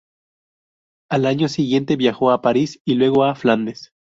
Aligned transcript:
Al 1.11 1.27
año 1.27 1.47
siguiente 1.47 1.95
viajó 1.95 2.31
a 2.31 2.41
París 2.41 2.81
y 2.85 2.95
luego 2.95 3.23
a 3.23 3.35
Flandes. 3.35 3.93